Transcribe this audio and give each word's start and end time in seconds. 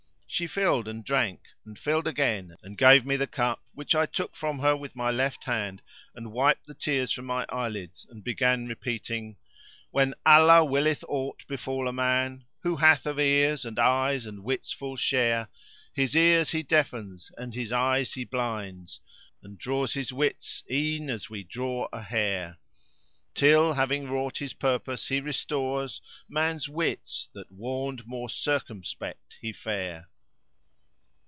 She 0.33 0.47
filled 0.47 0.87
and 0.87 1.03
drank,[FN#547] 1.03 1.65
and 1.65 1.77
filled 1.77 2.07
again 2.07 2.55
and 2.63 2.77
gave 2.77 3.05
me 3.05 3.17
the 3.17 3.27
cup 3.27 3.61
which 3.73 3.93
I 3.93 4.05
took 4.05 4.33
from 4.33 4.59
her 4.59 4.75
with 4.77 4.95
my 4.95 5.11
left 5.11 5.43
hand 5.43 5.81
and 6.15 6.31
wiped 6.31 6.65
the 6.67 6.73
tears 6.73 7.11
from 7.11 7.25
my 7.25 7.45
eyelids 7.49 8.07
and 8.09 8.23
began 8.23 8.65
repeating: 8.65 9.35
"When 9.91 10.13
Allah 10.25 10.63
willeth 10.63 11.03
aught 11.09 11.45
befall 11.47 11.85
a 11.87 11.91
man 11.93 12.45
* 12.53 12.59
Who 12.63 12.77
hath 12.77 13.05
of 13.05 13.19
ears 13.19 13.65
and 13.65 13.77
eyes 13.77 14.25
and 14.25 14.43
wits 14.45 14.71
full 14.71 14.95
share: 14.95 15.49
His 15.93 16.15
ears 16.15 16.51
He 16.51 16.63
deafens 16.63 17.29
and 17.37 17.53
his 17.53 17.73
eyes 17.73 18.13
He 18.13 18.23
blinds 18.23 19.01
* 19.21 19.43
And 19.43 19.57
draws 19.59 19.93
his 19.95 20.13
wits 20.13 20.63
e'en 20.71 21.09
as 21.09 21.29
we 21.29 21.43
draw 21.43 21.89
a 21.93 21.99
hair[FN#548] 22.01 22.57
Till, 23.35 23.73
having 23.73 24.05
wrought 24.09 24.37
His 24.37 24.53
purpose, 24.53 25.07
He 25.09 25.19
restores 25.19 26.01
* 26.15 26.29
Man's 26.29 26.69
wits, 26.69 27.29
that 27.33 27.51
warned 27.51 28.07
more 28.07 28.29
circumspect 28.29 29.37
he 29.41 29.51
fare." 29.51 30.07